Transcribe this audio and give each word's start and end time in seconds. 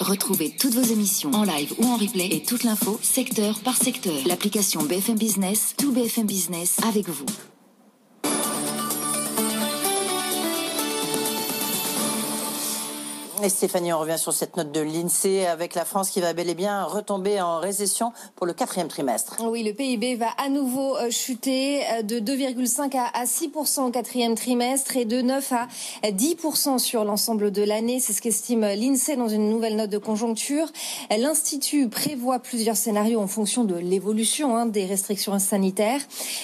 Retrouvez 0.00 0.50
toutes 0.50 0.74
vos 0.74 0.92
émissions 0.92 1.32
en 1.32 1.44
live 1.44 1.72
ou 1.78 1.84
en 1.86 1.96
replay 1.96 2.28
et 2.30 2.42
toute 2.42 2.64
l'info 2.64 2.98
secteur 3.02 3.60
par 3.60 3.76
secteur. 3.76 4.14
L'application 4.26 4.82
BFM 4.82 5.16
Business, 5.16 5.74
tout 5.76 5.92
BFM 5.92 6.26
Business 6.26 6.78
avec 6.86 7.08
vous. 7.08 7.26
Et 13.44 13.48
Stéphanie, 13.48 13.92
on 13.92 13.98
revient 13.98 14.18
sur 14.18 14.32
cette 14.32 14.56
note 14.56 14.70
de 14.70 14.80
l'INSEE 14.80 15.46
avec 15.46 15.74
la 15.74 15.84
France 15.84 16.10
qui 16.10 16.20
va 16.20 16.32
bel 16.32 16.48
et 16.48 16.54
bien 16.54 16.84
retomber 16.84 17.40
en 17.40 17.58
récession 17.58 18.12
pour 18.36 18.46
le 18.46 18.52
quatrième 18.52 18.86
trimestre. 18.86 19.36
Oui, 19.44 19.64
le 19.64 19.72
PIB 19.72 20.14
va 20.14 20.28
à 20.38 20.48
nouveau 20.48 20.96
euh, 20.96 21.10
chuter 21.10 21.82
euh, 21.90 22.02
de 22.02 22.20
2,5 22.20 22.96
à 22.96 23.26
6 23.26 23.50
au 23.78 23.90
quatrième 23.90 24.36
trimestre 24.36 24.96
et 24.96 25.06
de 25.06 25.22
9 25.22 25.52
à 25.54 25.66
10 26.12 26.36
sur 26.78 27.04
l'ensemble 27.04 27.50
de 27.50 27.62
l'année. 27.62 27.98
C'est 27.98 28.12
ce 28.12 28.22
qu'estime 28.22 28.60
l'INSEE 28.60 29.16
dans 29.16 29.28
une 29.28 29.50
nouvelle 29.50 29.74
note 29.74 29.90
de 29.90 29.98
conjoncture. 29.98 30.68
L'Institut 31.10 31.88
prévoit 31.88 32.38
plusieurs 32.38 32.76
scénarios 32.76 33.18
en 33.18 33.26
fonction 33.26 33.64
de 33.64 33.74
l'évolution 33.74 34.56
hein, 34.56 34.66
des 34.66 34.86
restrictions 34.86 35.36
sanitaires. 35.40 36.00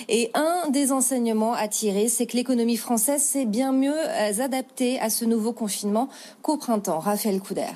Et 0.09 0.33
un 0.35 0.69
des 0.71 0.91
enseignements 0.91 1.53
à 1.53 1.69
tirer, 1.69 2.09
c'est 2.09 2.27
que 2.27 2.37
l'économie 2.37 2.77
française 2.77 3.23
s'est 3.23 3.47
bien 3.47 3.71
mieux 3.71 3.95
euh, 3.97 4.41
adaptée 4.41 4.99
à 4.99 5.11
ce 5.11 5.25
nouveau 5.25 5.53
confinement 5.53 6.09
qu'au 6.43 6.57
printemps. 6.57 6.88
Raphaël 6.97 7.41
Couder. 7.41 7.75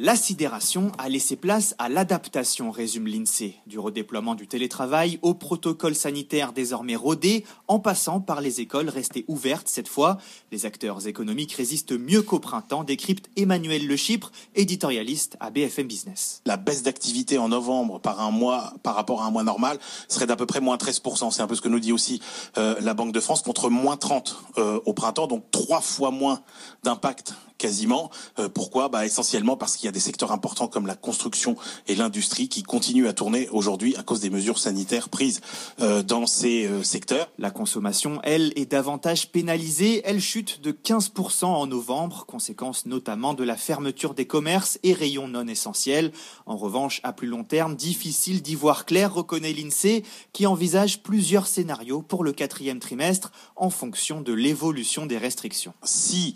La 0.00 0.14
sidération 0.14 0.92
a 0.96 1.08
laissé 1.08 1.34
place 1.34 1.74
à 1.78 1.88
l'adaptation, 1.88 2.70
résume 2.70 3.08
l'INSEE, 3.08 3.56
du 3.66 3.80
redéploiement 3.80 4.36
du 4.36 4.46
télétravail 4.46 5.18
au 5.22 5.34
protocole 5.34 5.96
sanitaire 5.96 6.52
désormais 6.52 6.94
rodé, 6.94 7.44
en 7.66 7.80
passant 7.80 8.20
par 8.20 8.40
les 8.40 8.60
écoles 8.60 8.90
restées 8.90 9.24
ouvertes 9.26 9.66
cette 9.66 9.88
fois. 9.88 10.18
Les 10.52 10.66
acteurs 10.66 11.08
économiques 11.08 11.50
résistent 11.50 11.98
mieux 11.98 12.22
qu'au 12.22 12.38
printemps, 12.38 12.84
décrypte 12.84 13.28
Emmanuel 13.34 13.88
Le 13.88 13.96
Chypre, 13.96 14.30
éditorialiste 14.54 15.36
à 15.40 15.50
BFM 15.50 15.88
Business. 15.88 16.42
La 16.46 16.56
baisse 16.56 16.84
d'activité 16.84 17.36
en 17.38 17.48
novembre 17.48 17.98
par 17.98 18.20
un 18.20 18.30
mois, 18.30 18.74
par 18.84 18.94
rapport 18.94 19.22
à 19.22 19.26
un 19.26 19.32
mois 19.32 19.42
normal, 19.42 19.80
serait 20.06 20.28
d'à 20.28 20.36
peu 20.36 20.46
près 20.46 20.60
moins 20.60 20.76
13%. 20.76 21.32
C'est 21.32 21.42
un 21.42 21.48
peu 21.48 21.56
ce 21.56 21.60
que 21.60 21.68
nous 21.68 21.80
dit 21.80 21.92
aussi 21.92 22.22
euh, 22.56 22.76
la 22.80 22.94
Banque 22.94 23.10
de 23.10 23.18
France, 23.18 23.42
contre 23.42 23.68
moins 23.68 23.96
30 23.96 24.44
euh, 24.58 24.78
au 24.86 24.92
printemps, 24.92 25.26
donc 25.26 25.50
trois 25.50 25.80
fois 25.80 26.12
moins 26.12 26.40
d'impact 26.84 27.34
quasiment. 27.58 28.10
Euh, 28.38 28.48
pourquoi? 28.48 28.88
Bah, 28.88 29.04
Essentiellement 29.04 29.56
parce 29.56 29.76
qu'il 29.76 29.86
y 29.86 29.88
a 29.88 29.92
des 29.92 30.00
secteurs 30.00 30.32
importants 30.32 30.68
comme 30.68 30.86
la 30.86 30.94
construction 30.94 31.56
et 31.86 31.94
l'industrie 31.94 32.48
qui 32.48 32.62
continuent 32.62 33.08
à 33.08 33.12
tourner 33.12 33.48
aujourd'hui 33.50 33.96
à 33.96 34.02
cause 34.02 34.20
des 34.20 34.30
mesures 34.30 34.58
sanitaires 34.58 35.08
prises 35.08 35.40
euh, 35.80 36.02
dans 36.02 36.26
ces 36.26 36.66
euh, 36.66 36.82
secteurs. 36.82 37.28
La 37.38 37.50
consommation, 37.50 38.20
elle, 38.22 38.52
est 38.56 38.70
davantage 38.70 39.30
pénalisée. 39.30 40.02
Elle 40.04 40.20
chute 40.20 40.60
de 40.62 40.72
15% 40.72 41.44
en 41.44 41.66
novembre, 41.66 42.24
conséquence 42.26 42.86
notamment 42.86 43.34
de 43.34 43.44
la 43.44 43.56
fermeture 43.56 44.14
des 44.14 44.26
commerces 44.26 44.78
et 44.82 44.92
rayons 44.92 45.28
non 45.28 45.48
essentiels. 45.48 46.12
En 46.46 46.56
revanche, 46.56 47.00
à 47.02 47.12
plus 47.12 47.28
long 47.28 47.44
terme, 47.44 47.74
difficile 47.74 48.40
d'y 48.40 48.54
voir 48.54 48.86
clair, 48.86 49.12
reconnaît 49.12 49.52
l'INSEE, 49.52 50.04
qui 50.32 50.46
envisage 50.46 51.02
plusieurs 51.02 51.48
scénarios 51.48 52.02
pour 52.02 52.22
le 52.22 52.32
quatrième 52.32 52.78
trimestre 52.78 53.32
en 53.56 53.70
fonction 53.70 54.20
de 54.20 54.32
l'évolution 54.32 55.06
des 55.06 55.18
restrictions. 55.18 55.74
Si 55.82 56.34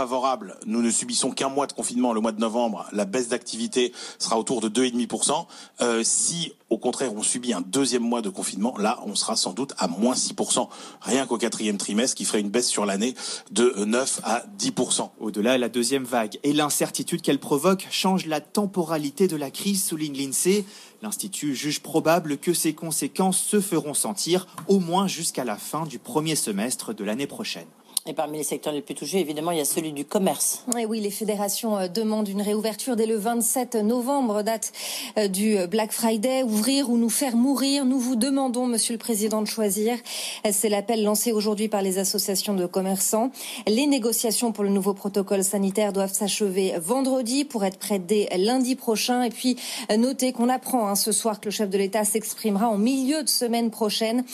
favorable, 0.00 0.56
nous 0.64 0.80
ne 0.80 0.90
subissons 0.90 1.30
qu'un 1.30 1.50
mois 1.50 1.66
de 1.66 1.74
confinement, 1.74 2.14
le 2.14 2.22
mois 2.22 2.32
de 2.32 2.40
novembre, 2.40 2.86
la 2.90 3.04
baisse 3.04 3.28
d'activité 3.28 3.92
sera 4.18 4.38
autour 4.38 4.62
de 4.62 4.70
2,5%. 4.70 5.44
Euh, 5.82 6.00
si 6.02 6.54
au 6.70 6.78
contraire 6.78 7.12
on 7.14 7.22
subit 7.22 7.52
un 7.52 7.60
deuxième 7.60 8.02
mois 8.02 8.22
de 8.22 8.30
confinement, 8.30 8.74
là 8.78 8.98
on 9.04 9.14
sera 9.14 9.36
sans 9.36 9.52
doute 9.52 9.74
à 9.76 9.88
moins 9.88 10.14
6%, 10.14 10.68
rien 11.02 11.26
qu'au 11.26 11.36
quatrième 11.36 11.76
trimestre, 11.76 12.16
qui 12.16 12.24
ferait 12.24 12.40
une 12.40 12.48
baisse 12.48 12.68
sur 12.68 12.86
l'année 12.86 13.14
de 13.50 13.74
9 13.84 14.20
à 14.24 14.44
10%. 14.58 15.10
Au-delà, 15.20 15.58
la 15.58 15.68
deuxième 15.68 16.04
vague 16.04 16.38
et 16.44 16.54
l'incertitude 16.54 17.20
qu'elle 17.20 17.38
provoque 17.38 17.86
changent 17.90 18.24
la 18.24 18.40
temporalité 18.40 19.28
de 19.28 19.36
la 19.36 19.50
crise, 19.50 19.84
souligne 19.84 20.16
l'INSEE. 20.16 20.64
L'Institut 21.02 21.54
juge 21.54 21.80
probable 21.80 22.38
que 22.38 22.54
ces 22.54 22.72
conséquences 22.72 23.38
se 23.38 23.60
feront 23.60 23.94
sentir 23.94 24.46
au 24.66 24.78
moins 24.78 25.06
jusqu'à 25.06 25.44
la 25.44 25.56
fin 25.56 25.84
du 25.84 25.98
premier 25.98 26.36
semestre 26.36 26.94
de 26.94 27.04
l'année 27.04 27.26
prochaine. 27.26 27.68
Et 28.10 28.12
parmi 28.12 28.38
les 28.38 28.44
secteurs 28.44 28.72
les 28.72 28.82
plus 28.82 28.96
touchés, 28.96 29.20
évidemment, 29.20 29.52
il 29.52 29.58
y 29.58 29.60
a 29.60 29.64
celui 29.64 29.92
du 29.92 30.04
commerce. 30.04 30.64
Oui, 30.74 30.98
les 30.98 31.12
fédérations 31.12 31.78
euh, 31.78 31.86
demandent 31.86 32.26
une 32.26 32.42
réouverture 32.42 32.96
dès 32.96 33.06
le 33.06 33.14
27 33.14 33.76
novembre, 33.76 34.42
date 34.42 34.72
euh, 35.16 35.28
du 35.28 35.56
Black 35.68 35.92
Friday. 35.92 36.42
Ouvrir 36.42 36.90
ou 36.90 36.98
nous 36.98 37.08
faire 37.08 37.36
mourir, 37.36 37.84
nous 37.84 38.00
vous 38.00 38.16
demandons, 38.16 38.66
Monsieur 38.66 38.94
le 38.94 38.98
Président, 38.98 39.42
de 39.42 39.46
choisir. 39.46 39.96
Euh, 40.44 40.50
c'est 40.52 40.68
l'appel 40.68 41.04
lancé 41.04 41.30
aujourd'hui 41.30 41.68
par 41.68 41.82
les 41.82 41.98
associations 41.98 42.54
de 42.54 42.66
commerçants. 42.66 43.30
Les 43.68 43.86
négociations 43.86 44.50
pour 44.50 44.64
le 44.64 44.70
nouveau 44.70 44.92
protocole 44.92 45.44
sanitaire 45.44 45.92
doivent 45.92 46.12
s'achever 46.12 46.74
vendredi 46.78 47.44
pour 47.44 47.64
être 47.64 47.78
prêtes 47.78 48.06
dès 48.06 48.28
lundi 48.36 48.74
prochain. 48.74 49.22
Et 49.22 49.30
puis, 49.30 49.54
notez 49.96 50.32
qu'on 50.32 50.48
apprend 50.48 50.88
hein, 50.88 50.96
ce 50.96 51.12
soir 51.12 51.38
que 51.38 51.44
le 51.44 51.52
chef 51.52 51.70
de 51.70 51.78
l'État 51.78 52.04
s'exprimera 52.04 52.68
en 52.68 52.76
milieu 52.76 53.22
de 53.22 53.28
semaine 53.28 53.70
prochaine 53.70 54.24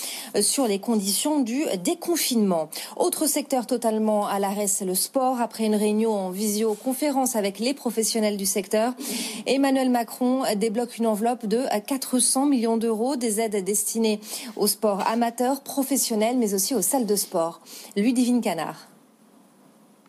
sur 0.40 0.66
les 0.66 0.78
conditions 0.78 1.40
du 1.40 1.66
déconfinement. 1.84 2.70
Autre 2.96 3.26
secteur 3.26 3.65
totalement 3.66 4.26
à 4.26 4.38
l'arrêt, 4.38 4.66
c'est 4.66 4.84
le 4.84 4.94
sport. 4.94 5.40
Après 5.40 5.66
une 5.66 5.74
réunion 5.74 6.12
en 6.12 6.30
visioconférence 6.30 7.36
avec 7.36 7.58
les 7.58 7.74
professionnels 7.74 8.36
du 8.36 8.46
secteur, 8.46 8.94
Emmanuel 9.46 9.90
Macron 9.90 10.44
débloque 10.56 10.96
une 10.98 11.06
enveloppe 11.06 11.46
de 11.46 11.64
400 11.86 12.46
millions 12.46 12.76
d'euros, 12.76 13.16
des 13.16 13.40
aides 13.40 13.62
destinées 13.64 14.20
au 14.56 14.66
sport 14.66 15.06
amateur, 15.06 15.60
professionnel, 15.60 16.36
mais 16.38 16.54
aussi 16.54 16.74
aux 16.74 16.82
salles 16.82 17.06
de 17.06 17.16
sport. 17.16 17.60
Ludivine 17.96 18.40
Canard. 18.40 18.95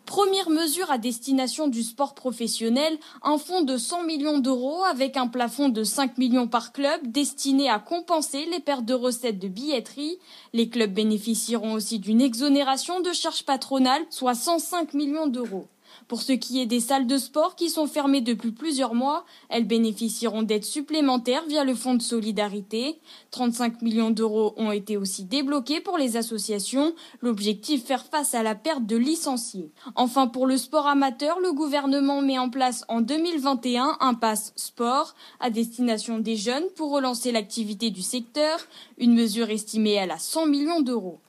Première 0.08 0.48
mesure 0.48 0.90
à 0.90 0.96
destination 0.96 1.68
du 1.68 1.82
sport 1.82 2.14
professionnel, 2.14 2.96
un 3.22 3.36
fonds 3.36 3.60
de 3.60 3.76
100 3.76 4.04
millions 4.04 4.38
d'euros 4.38 4.82
avec 4.84 5.18
un 5.18 5.26
plafond 5.26 5.68
de 5.68 5.84
5 5.84 6.16
millions 6.16 6.48
par 6.48 6.72
club 6.72 7.12
destiné 7.12 7.68
à 7.68 7.78
compenser 7.78 8.46
les 8.46 8.58
pertes 8.58 8.86
de 8.86 8.94
recettes 8.94 9.38
de 9.38 9.48
billetterie. 9.48 10.18
Les 10.54 10.70
clubs 10.70 10.94
bénéficieront 10.94 11.74
aussi 11.74 11.98
d'une 11.98 12.22
exonération 12.22 13.00
de 13.00 13.12
charges 13.12 13.44
patronales, 13.44 14.06
soit 14.08 14.34
105 14.34 14.94
millions 14.94 15.26
d'euros. 15.26 15.66
Pour 16.06 16.22
ce 16.22 16.32
qui 16.32 16.60
est 16.60 16.66
des 16.66 16.80
salles 16.80 17.06
de 17.06 17.18
sport 17.18 17.56
qui 17.56 17.70
sont 17.70 17.86
fermées 17.86 18.20
depuis 18.20 18.52
plusieurs 18.52 18.94
mois, 18.94 19.24
elles 19.48 19.66
bénéficieront 19.66 20.42
d'aides 20.42 20.64
supplémentaires 20.64 21.44
via 21.48 21.64
le 21.64 21.74
Fonds 21.74 21.94
de 21.94 22.02
solidarité. 22.02 22.98
35 23.30 23.82
millions 23.82 24.10
d'euros 24.10 24.54
ont 24.56 24.72
été 24.72 24.96
aussi 24.96 25.24
débloqués 25.24 25.80
pour 25.80 25.98
les 25.98 26.16
associations. 26.16 26.94
L'objectif, 27.20 27.84
faire 27.84 28.04
face 28.04 28.34
à 28.34 28.42
la 28.42 28.54
perte 28.54 28.86
de 28.86 28.96
licenciés. 28.96 29.70
Enfin, 29.96 30.26
pour 30.26 30.46
le 30.46 30.56
sport 30.56 30.86
amateur, 30.86 31.40
le 31.40 31.52
gouvernement 31.52 32.22
met 32.22 32.38
en 32.38 32.50
place 32.50 32.84
en 32.88 33.00
2021 33.00 33.96
un 34.00 34.14
pass 34.14 34.52
sport 34.56 35.14
à 35.40 35.50
destination 35.50 36.18
des 36.18 36.36
jeunes 36.36 36.66
pour 36.76 36.90
relancer 36.90 37.32
l'activité 37.32 37.90
du 37.90 38.02
secteur, 38.02 38.58
une 38.98 39.14
mesure 39.14 39.50
estimée 39.50 39.98
à 39.98 40.06
la 40.06 40.18
100 40.18 40.46
millions 40.46 40.80
d'euros. 40.80 41.20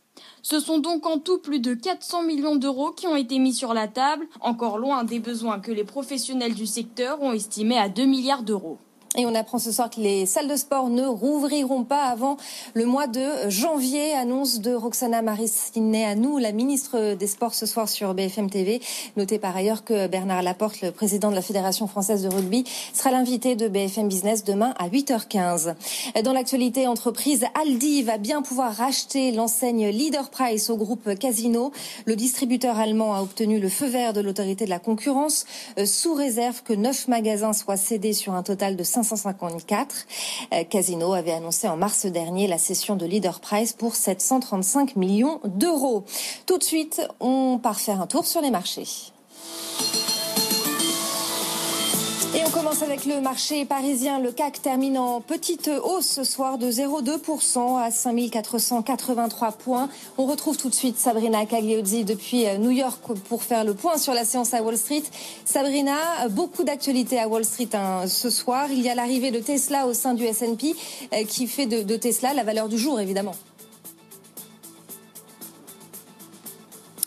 Ce 0.42 0.60
sont 0.60 0.80
donc 0.80 1.06
en 1.06 1.20
tout 1.20 1.40
plus 1.40 1.60
de 1.60 1.74
400 1.74 2.24
millions 2.24 2.56
d'euros 2.56 2.92
qui 2.92 3.08
ont 3.08 3.16
été 3.16 3.40
mis 3.40 3.54
sur 3.54 3.74
la 3.74 3.88
table, 3.88 4.28
encore 4.42 4.78
loin 4.78 5.04
des 5.04 5.20
besoins 5.20 5.60
que 5.60 5.72
les 5.72 5.84
professionnels 5.84 6.56
du 6.56 6.66
secteur 6.66 7.22
ont 7.22 7.34
estimés 7.34 7.78
à 7.78 7.90
2 7.90 8.06
milliards 8.06 8.44
d'euros. 8.44 8.80
Et 9.20 9.26
on 9.26 9.36
apprend 9.36 9.60
ce 9.60 9.74
soir 9.74 9.90
que 9.90 10.00
les 10.00 10.26
salles 10.26 10.48
de 10.48 10.56
sport 10.56 10.88
ne 10.88 11.06
rouvriront 11.06 11.84
pas 11.84 12.04
avant 12.04 12.38
le 12.74 12.86
mois 12.86 13.06
de 13.06 13.50
janvier. 13.50 14.14
Annonce 14.14 14.62
de 14.62 14.74
Roxana 14.74 15.22
nous, 16.16 16.38
la 16.38 16.54
ministre 16.54 17.16
des 17.16 17.28
Sports 17.28 17.54
ce 17.54 17.66
soir 17.66 17.90
sur 17.90 18.14
BFM 18.14 18.50
TV. 18.50 18.80
Notez 19.18 19.38
par 19.38 19.58
ailleurs 19.58 19.84
que 19.84 20.08
Bernard 20.08 20.42
Laporte, 20.42 20.80
le 20.80 20.92
président 20.92 21.32
de 21.32 21.36
la 21.36 21.42
Fédération 21.42 21.86
française 21.86 22.24
de 22.24 22.30
rugby, 22.30 22.64
sera 22.94 23.12
l'invité 23.12 23.58
de 23.58 23.68
BFM 23.68 24.08
Business 24.08 24.46
demain 24.46 24.74
à 24.80 24.88
8h15. 24.88 25.76
Dans 26.24 26.32
l'actualité 26.32 26.88
entreprise, 26.88 27.44
Aldi 27.62 28.04
va 28.04 28.18
bien 28.18 28.42
pouvoir 28.42 28.74
racheter 28.74 29.34
l'enseigne 29.34 29.90
Leader 29.90 30.30
Price 30.30 30.70
au 30.70 30.78
groupe 30.78 31.14
Casino. 31.16 31.74
Le 32.06 32.16
distributeur 32.16 32.80
allemand 32.80 33.14
a 33.16 33.22
obtenu 33.22 33.60
le 33.60 33.68
feu 33.68 33.88
vert 33.88 34.14
de 34.14 34.22
l'autorité 34.22 34.64
de 34.64 34.70
la 34.70 34.80
concurrence 34.80 35.46
euh, 35.78 35.86
sous 35.86 36.14
réserve 36.14 36.64
que 36.64 36.72
neuf 36.72 37.10
magasins 37.10 37.52
soient 37.52 37.76
cédés 37.76 38.14
sur 38.14 38.34
un 38.34 38.44
total 38.44 38.78
de 38.78 38.84
554. 39.10 39.96
Euh, 40.54 40.64
Casino 40.64 41.14
avait 41.14 41.32
annoncé 41.32 41.68
en 41.68 41.78
mars 41.78 42.06
dernier 42.06 42.48
la 42.48 42.58
cession 42.58 42.96
de 42.96 43.06
Leader 43.06 43.40
Price 43.40 43.74
pour 43.74 43.96
735 43.96 44.96
millions 44.96 45.40
d'euros. 45.46 46.04
Tout 46.46 46.58
de 46.58 46.64
suite, 46.64 47.02
on 47.20 47.60
part 47.62 47.80
faire 47.80 48.02
un 48.02 48.08
tour 48.08 48.26
sur 48.26 48.42
les 48.42 48.52
marchés. 48.52 48.88
Et 52.36 52.46
on 52.46 52.52
commence 52.52 52.84
avec 52.84 53.06
le 53.06 53.22
marché 53.22 53.66
parisien. 53.66 54.20
Le 54.20 54.32
CAC 54.32 54.62
termine 54.62 55.00
en 55.00 55.20
petite 55.20 55.68
hausse 55.68 56.06
ce 56.06 56.24
soir 56.24 56.60
de 56.60 56.70
0,2% 56.70 57.82
à 57.82 57.90
5483 57.90 59.54
points. 59.54 59.90
On 60.20 60.28
retrouve 60.28 60.56
tout 60.56 60.70
de 60.70 60.76
suite 60.76 61.00
Sabrina 61.00 61.48
Cagliozzi 61.48 62.04
depuis 62.04 62.46
New 62.60 62.70
York 62.70 63.02
pour 63.28 63.42
faire 63.42 63.64
le 63.64 63.74
point 63.74 63.98
sur 63.98 64.14
la 64.14 64.26
séance 64.26 64.54
à 64.54 64.62
Wall 64.62 64.78
Street. 64.78 65.02
Sabrina, 65.44 66.28
beaucoup 66.30 66.64
d'actualités 66.64 67.20
à 67.20 67.28
Wall 67.28 67.46
Street 67.46 67.70
hein, 67.74 68.06
ce 68.06 68.30
soir. 68.30 68.68
Il 68.72 68.82
y 68.82 68.90
a 68.90 68.96
l'arrivée 68.96 69.32
de 69.32 69.40
Tesla 69.40 69.88
au 69.88 69.96
sein 69.96 70.14
du 70.14 70.24
S&P 70.24 70.76
euh, 71.14 71.24
qui 71.24 71.48
fait 71.48 71.66
de 71.66 71.96
Tesla 71.96 72.36
la 72.36 72.44
valeur 72.44 72.70
du 72.70 72.78
jour, 72.78 73.00
évidemment. 73.00 73.34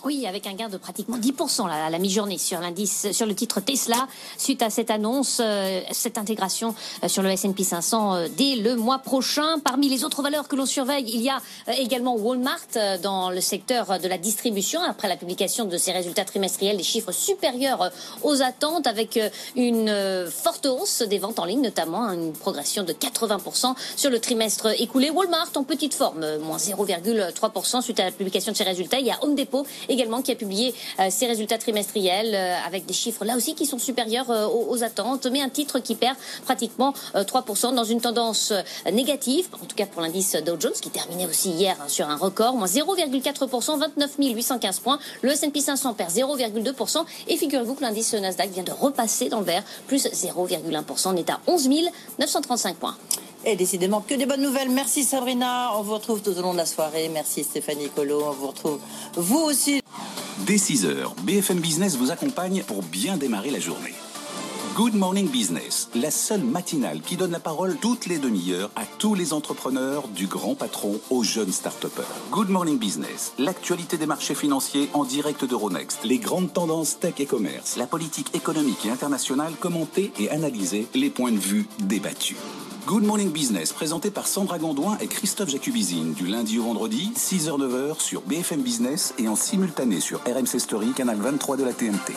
Oui, 0.04 0.26
avec 0.26 0.48
un 0.48 0.54
gain 0.54 0.68
de 0.68 0.78
pratiquement 0.78 1.16
10% 1.16 1.70
à 1.70 1.88
la 1.88 1.98
mi-journée 2.00 2.36
sur 2.36 2.58
l'indice, 2.58 3.12
sur 3.12 3.24
le 3.24 3.36
titre 3.36 3.60
Tesla, 3.60 4.08
suite 4.36 4.60
à 4.60 4.68
cette 4.68 4.90
annonce, 4.90 5.38
euh, 5.40 5.80
cette 5.92 6.18
intégration 6.18 6.74
euh, 7.04 7.08
sur 7.08 7.22
le 7.22 7.30
S&P 7.30 7.62
500 7.62 8.14
euh, 8.14 8.26
dès 8.36 8.56
le 8.56 8.74
mois 8.74 8.98
prochain. 8.98 9.60
Parmi 9.62 9.88
les 9.88 10.02
autres 10.02 10.20
valeurs 10.20 10.48
que 10.48 10.56
l'on 10.56 10.66
surveille, 10.66 11.04
il 11.06 11.20
y 11.20 11.30
a 11.30 11.40
également 11.78 12.16
Walmart 12.16 12.66
dans 13.00 13.30
le 13.30 13.40
secteur 13.40 14.00
de 14.00 14.08
la 14.08 14.18
distribution 14.18 14.80
après 14.82 15.06
la 15.08 15.16
publication 15.16 15.66
de 15.66 15.76
ses 15.76 15.92
résultats 15.92 16.24
trimestriels, 16.24 16.76
des 16.76 16.82
chiffres 16.82 17.12
supérieurs 17.12 17.92
aux 18.22 18.42
attentes, 18.42 18.88
avec 18.88 19.20
une 19.54 20.26
forte 20.28 20.66
hausse 20.66 21.02
des 21.02 21.18
ventes 21.18 21.38
en 21.38 21.44
ligne, 21.44 21.60
notamment 21.60 22.10
une 22.10 22.32
progression 22.32 22.82
de 22.82 22.92
80% 22.92 23.74
sur 23.96 24.10
le 24.10 24.18
trimestre 24.18 24.80
écoulé. 24.80 25.10
Walmart 25.10 25.50
en 25.54 25.62
petite 25.62 25.94
forme, 25.94 26.38
moins 26.38 26.56
0,3% 26.56 27.82
suite 27.82 28.00
à 28.00 28.06
la 28.06 28.10
publication 28.10 28.50
de 28.50 28.56
ses 28.56 28.64
résultats. 28.64 28.98
Il 28.98 29.06
y 29.06 29.10
a 29.10 29.18
Home 29.22 29.36
Depot 29.36 29.64
également 29.92 30.22
qui 30.22 30.32
a 30.32 30.34
publié 30.34 30.74
euh, 30.98 31.08
ses 31.10 31.26
résultats 31.26 31.58
trimestriels 31.58 32.34
euh, 32.34 32.56
avec 32.66 32.86
des 32.86 32.94
chiffres 32.94 33.24
là 33.24 33.36
aussi 33.36 33.54
qui 33.54 33.66
sont 33.66 33.78
supérieurs 33.78 34.30
euh, 34.30 34.46
aux, 34.46 34.82
attentes, 34.82 35.26
mais 35.30 35.40
un 35.40 35.48
titre 35.48 35.78
qui 35.78 35.94
perd 35.94 36.16
pratiquement 36.44 36.94
3% 37.14 37.74
dans 37.74 37.84
une 37.84 38.00
tendance 38.00 38.52
négative, 38.90 39.46
en 39.54 39.66
tout 39.66 39.76
cas 39.76 39.86
pour 39.86 40.00
l'indice 40.00 40.34
Dow 40.34 40.56
Jones 40.58 40.72
qui 40.72 40.90
terminait 40.90 41.26
aussi 41.26 41.50
hier 41.50 41.76
hein, 41.80 41.88
sur 41.88 42.08
un 42.08 42.16
record, 42.16 42.54
moins 42.54 42.66
0,4%, 42.66 43.78
29 43.78 44.10
815 44.18 44.80
points. 44.80 44.98
Le 45.20 45.30
S&P 45.30 45.60
500 45.60 45.94
perd 45.94 46.10
0,2% 46.10 47.04
et 47.28 47.36
figurez-vous 47.36 47.74
que 47.74 47.82
l'indice 47.82 48.14
Nasdaq 48.14 48.50
vient 48.50 48.62
de 48.62 48.72
repasser 48.72 49.28
dans 49.28 49.40
le 49.40 49.46
vert, 49.46 49.62
plus 49.86 50.06
0,1%, 50.06 51.08
on 51.08 51.16
est 51.16 51.30
à 51.30 51.40
11 51.46 51.68
935 52.18 52.76
points. 52.76 52.96
Et 53.44 53.56
décidément 53.56 54.00
que 54.00 54.14
des 54.14 54.26
bonnes 54.26 54.42
nouvelles. 54.42 54.70
Merci 54.70 55.02
Sabrina. 55.02 55.72
On 55.76 55.82
vous 55.82 55.94
retrouve 55.94 56.22
tout 56.22 56.36
au 56.38 56.42
long 56.42 56.52
de 56.52 56.58
la 56.58 56.66
soirée. 56.66 57.08
Merci 57.08 57.42
Stéphanie 57.42 57.88
Colo. 57.88 58.22
On 58.24 58.30
vous 58.32 58.46
retrouve 58.48 58.78
vous 59.16 59.40
aussi. 59.40 59.81
Dès 60.46 60.56
6h, 60.56 61.14
BFM 61.22 61.60
Business 61.60 61.96
vous 61.96 62.10
accompagne 62.10 62.64
pour 62.66 62.82
bien 62.82 63.16
démarrer 63.16 63.50
la 63.50 63.60
journée. 63.60 63.94
Good 64.74 64.94
Morning 64.94 65.28
Business, 65.28 65.88
la 65.94 66.10
seule 66.10 66.42
matinale 66.42 67.00
qui 67.00 67.16
donne 67.16 67.30
la 67.30 67.38
parole 67.38 67.76
toutes 67.80 68.06
les 68.06 68.18
demi-heures 68.18 68.70
à 68.74 68.82
tous 68.98 69.14
les 69.14 69.34
entrepreneurs, 69.34 70.08
du 70.08 70.26
grand 70.26 70.56
patron 70.56 70.98
aux 71.10 71.22
jeunes 71.22 71.52
start 71.52 71.86
Good 72.32 72.48
Morning 72.48 72.76
Business, 72.76 73.34
l'actualité 73.38 73.98
des 73.98 74.06
marchés 74.06 74.34
financiers 74.34 74.88
en 74.94 75.04
direct 75.04 75.44
d'Euronext, 75.44 76.00
les 76.02 76.18
grandes 76.18 76.52
tendances 76.52 76.98
tech 76.98 77.14
et 77.18 77.26
commerce, 77.26 77.76
la 77.76 77.86
politique 77.86 78.34
économique 78.34 78.84
et 78.84 78.90
internationale 78.90 79.52
commentée 79.60 80.10
et 80.18 80.28
analysée, 80.30 80.88
les 80.94 81.10
points 81.10 81.32
de 81.32 81.38
vue 81.38 81.68
débattus. 81.78 82.36
Good 82.84 83.04
Morning 83.04 83.30
Business, 83.30 83.72
présenté 83.72 84.10
par 84.10 84.26
Sandra 84.26 84.58
Gondouin 84.58 84.98
et 85.00 85.06
Christophe 85.06 85.50
Jacubizine, 85.50 86.14
du 86.14 86.26
lundi 86.26 86.58
au 86.58 86.64
vendredi, 86.64 87.12
6h-9h 87.14 88.00
sur 88.00 88.22
BFM 88.22 88.60
Business 88.62 89.14
et 89.18 89.28
en 89.28 89.36
simultané 89.36 90.00
sur 90.00 90.20
RMC 90.22 90.58
Story, 90.58 90.92
canal 90.92 91.16
23 91.16 91.56
de 91.58 91.64
la 91.64 91.72
TNT. 91.72 92.12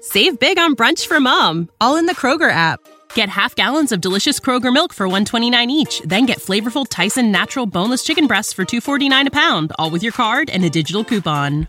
Save 0.00 0.38
big 0.38 0.58
on 0.58 0.72
brunch 0.72 1.06
for 1.06 1.20
mom, 1.20 1.68
all 1.82 1.96
in 1.96 2.06
the 2.06 2.14
Kroger 2.14 2.50
app. 2.50 2.80
Get 3.14 3.28
half 3.28 3.54
gallons 3.54 3.92
of 3.92 4.00
delicious 4.00 4.40
Kroger 4.40 4.72
milk 4.72 4.94
for 4.94 5.06
129 5.06 5.70
each, 5.70 6.00
then 6.06 6.24
get 6.24 6.40
flavorful 6.40 6.86
Tyson 6.88 7.30
natural 7.30 7.66
boneless 7.66 8.02
chicken 8.02 8.26
breasts 8.26 8.54
for 8.54 8.64
249 8.64 9.26
a 9.26 9.30
pound, 9.30 9.72
all 9.78 9.90
with 9.90 10.02
your 10.02 10.12
card 10.12 10.48
and 10.48 10.64
a 10.64 10.70
digital 10.70 11.04
coupon. 11.04 11.68